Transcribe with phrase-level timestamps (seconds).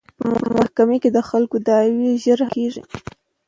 [0.41, 2.81] په محکمو کې د خلکو دعوې ژر حل کیږي.